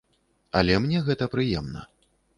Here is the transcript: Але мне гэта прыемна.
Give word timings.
Але 0.61 0.79
мне 0.85 1.01
гэта 1.11 1.27
прыемна. 1.37 1.87